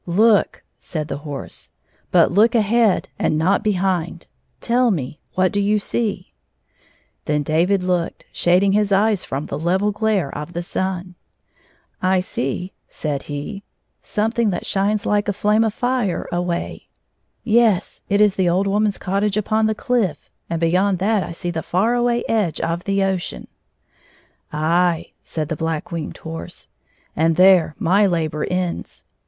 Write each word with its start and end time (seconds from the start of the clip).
"Look!" 0.23 0.63
said 0.79 1.09
the 1.09 1.17
horse." 1.19 1.69
But 2.11 2.31
look 2.31 2.55
ahead 2.55 3.09
and 3.19 3.37
not 3.37 3.63
behind. 3.63 4.25
Tell 4.59 4.89
me, 4.89 5.19
what 5.35 5.51
do 5.51 5.59
you 5.61 5.77
see 5.77 6.33
1" 7.25 7.25
Then 7.25 7.43
David 7.43 7.83
looked, 7.83 8.25
shading 8.31 8.71
his 8.71 8.91
eyes 8.91 9.23
from 9.23 9.45
the 9.45 9.59
level 9.59 9.91
glare 9.91 10.35
of 10.35 10.53
the 10.53 10.63
sun." 10.63 11.13
I 12.01 12.19
see," 12.19 12.73
said 12.89 13.21
he, 13.29 13.61
"some 14.01 14.31
^55 14.31 14.43
aimg 14.43 14.49
that 14.49 14.65
shines 14.65 15.05
like 15.05 15.27
a 15.27 15.33
flame 15.33 15.63
of 15.63 15.71
fire 15.75 16.27
away 16.31 16.87
yes, 17.43 18.01
it 18.09 18.19
is 18.19 18.37
the 18.37 18.49
old 18.49 18.65
woman's 18.65 18.97
cottage 18.97 19.35
npon 19.35 19.67
the 19.67 19.75
cliff, 19.75 20.31
and 20.49 20.59
beyond 20.59 20.97
that 20.97 21.21
I 21.21 21.29
see 21.29 21.51
the 21.51 21.61
far 21.61 21.93
away 21.93 22.23
edge 22.27 22.59
of 22.61 22.85
the 22.85 23.03
ocean." 23.03 23.45
"Aye," 24.51 25.11
said 25.21 25.49
the 25.49 25.55
Black 25.55 25.91
Winged 25.91 26.17
Horse, 26.17 26.69
"and 27.15 27.35
there 27.35 27.75
my 27.77 28.07
labor 28.07 28.47
ends. 28.49 29.03